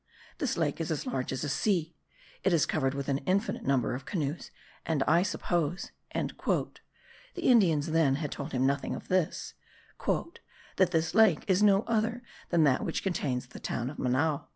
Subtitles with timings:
[0.39, 1.95] This lake is as large as a sea;
[2.43, 4.49] it is covered with an infinite number of canoes;
[4.83, 6.51] and I suppose" [the
[7.35, 9.53] Indians then had told him nothing of this]
[10.07, 14.47] "that this lake is no other than that which contains the town of Manoa."